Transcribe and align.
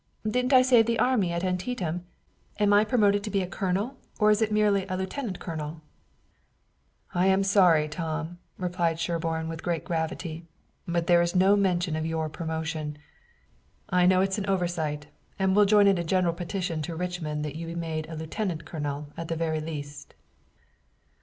Didn't 0.27 0.51
I 0.51 0.63
save 0.63 0.87
the 0.87 0.97
army 0.97 1.31
at 1.31 1.43
Antietam? 1.43 2.05
Am 2.59 2.73
I 2.73 2.83
promoted 2.83 3.23
to 3.23 3.29
be 3.29 3.43
a 3.43 3.47
colonel 3.47 3.97
or 4.17 4.31
is 4.31 4.41
it 4.41 4.51
merely 4.51 4.83
a 4.87 4.97
lieutenant 4.97 5.37
colonel?" 5.37 5.81
"I'm 7.13 7.43
sorry, 7.43 7.87
Tom," 7.87 8.39
replied 8.57 8.99
Sherburne 8.99 9.47
with 9.47 9.61
great 9.61 9.85
gravity, 9.85 10.47
"but 10.87 11.05
there 11.05 11.21
is 11.21 11.35
no 11.35 11.55
mention 11.55 11.95
of 11.95 12.07
your 12.07 12.29
promotion. 12.29 12.97
I 13.91 14.07
know 14.07 14.21
it's 14.21 14.39
an 14.39 14.49
oversight, 14.49 15.05
and 15.37 15.55
we'll 15.55 15.65
join 15.65 15.85
in 15.85 15.99
a 15.99 16.03
general 16.03 16.33
petition 16.33 16.81
to 16.81 16.95
Richmond 16.95 17.45
that 17.45 17.55
you 17.55 17.67
be 17.67 17.75
made 17.75 18.09
a 18.09 18.15
lieutenant 18.15 18.65
colonel 18.65 19.09
at 19.17 19.27
the 19.27 19.35
very 19.35 19.59
least." 19.59 20.15